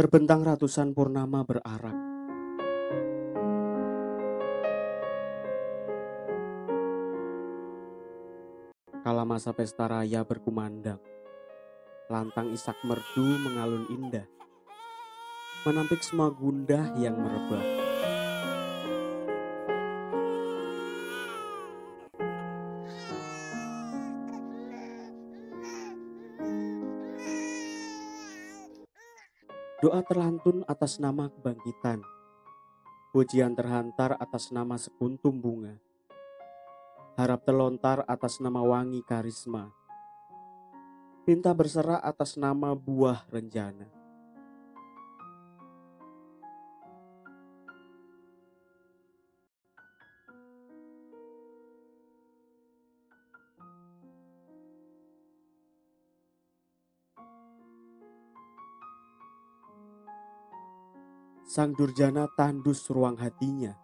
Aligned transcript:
terbentang 0.00 0.40
ratusan 0.40 0.96
purnama 0.96 1.44
berarak. 1.44 1.92
Kala 9.04 9.28
masa 9.28 9.52
pesta 9.52 9.84
raya 9.92 10.24
berkumandang, 10.24 11.04
lantang 12.08 12.48
isak 12.48 12.80
merdu 12.80 13.28
mengalun 13.44 13.84
indah, 13.92 14.24
menampik 15.68 16.00
semua 16.00 16.32
gundah 16.32 16.96
yang 16.96 17.20
merebah. 17.20 17.89
Doa 29.80 30.04
terlantun 30.04 30.60
atas 30.68 31.00
nama 31.00 31.32
kebangkitan. 31.32 32.04
Pujian 33.16 33.56
terhantar 33.56 34.12
atas 34.20 34.52
nama 34.52 34.76
sekuntum 34.76 35.40
bunga. 35.40 35.80
Harap 37.16 37.48
terlontar 37.48 38.04
atas 38.04 38.44
nama 38.44 38.60
wangi 38.60 39.00
karisma. 39.00 39.72
Pinta 41.24 41.56
berserah 41.56 41.96
atas 42.04 42.36
nama 42.36 42.76
buah 42.76 43.24
renjana. 43.32 43.99
Sang 61.50 61.74
Durjana 61.74 62.30
tandus 62.38 62.86
ruang 62.94 63.18
hatinya. 63.18 63.74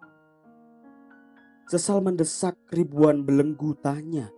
Sesal 1.66 1.98
mendesak 1.98 2.54
ribuan 2.70 3.26
belenggu 3.26 3.74
tanya. 3.82 4.30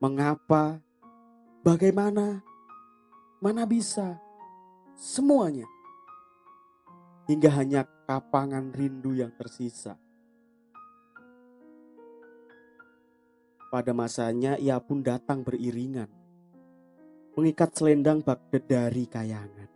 Mengapa? 0.00 0.80
Bagaimana? 1.60 2.40
Mana 3.44 3.68
bisa? 3.68 4.16
Semuanya. 4.96 5.68
Hingga 7.28 7.60
hanya 7.60 7.84
kapangan 8.08 8.72
rindu 8.72 9.12
yang 9.12 9.36
tersisa. 9.36 10.00
Pada 13.68 13.92
masanya 13.92 14.56
ia 14.56 14.80
pun 14.80 15.04
datang 15.04 15.44
beriringan. 15.44 16.08
Mengikat 17.36 17.76
selendang 17.76 18.24
bak 18.24 18.48
dari 18.64 19.04
kayangan. 19.04 19.68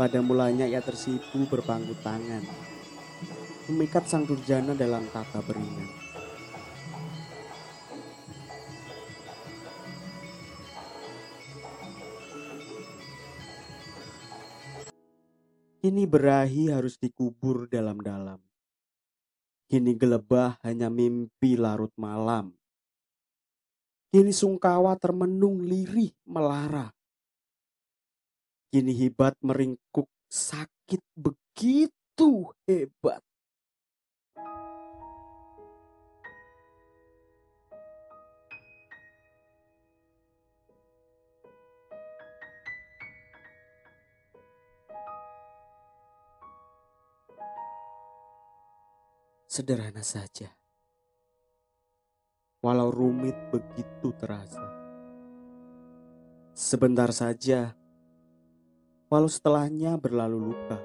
Pada 0.00 0.24
mulanya 0.24 0.64
ia 0.64 0.80
tersipu 0.80 1.44
berpangku 1.44 1.92
tangan, 2.00 2.40
memikat 3.68 4.08
sang 4.08 4.24
durjana 4.24 4.72
dalam 4.72 5.04
tata 5.12 5.44
beringan. 5.44 5.84
Kini 15.84 16.08
berahi 16.08 16.72
harus 16.72 16.96
dikubur 16.96 17.68
dalam-dalam. 17.68 18.40
Kini 19.68 19.92
gelebah 20.00 20.56
hanya 20.64 20.88
mimpi 20.88 21.60
larut 21.60 21.92
malam. 22.00 22.56
Kini 24.08 24.32
sungkawa 24.32 24.96
termenung 24.96 25.60
lirih 25.60 26.16
melara 26.24 26.88
Kini 28.70 28.94
hibat 28.94 29.34
meringkuk 29.42 30.06
sakit 30.30 31.02
begitu 31.18 32.54
hebat. 32.70 33.18
Sederhana 49.50 50.06
saja. 50.06 50.54
Walau 52.62 52.94
rumit 52.94 53.34
begitu 53.50 54.14
terasa. 54.14 54.62
Sebentar 56.54 57.10
saja 57.10 57.74
walau 59.10 59.26
setelahnya 59.26 59.98
berlalu 59.98 60.54
luka. 60.54 60.78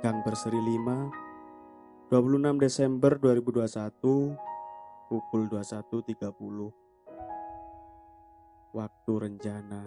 Gang 0.00 0.24
Berseri 0.24 0.56
5, 0.56 2.08
26 2.08 2.56
Desember 2.56 3.20
2021, 3.20 4.32
pukul 5.12 5.42
21.30. 5.52 6.72
Waktu 8.72 9.12
rencana 9.12 9.84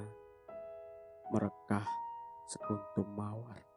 merekah 1.33 1.89
sekuntum 2.45 3.09
mawar. 3.17 3.74